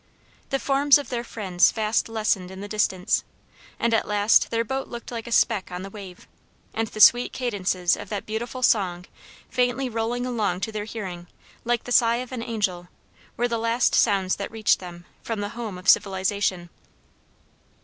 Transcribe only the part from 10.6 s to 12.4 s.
to their hearing, like the sigh of